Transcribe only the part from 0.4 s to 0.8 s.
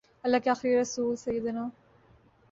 کے آخری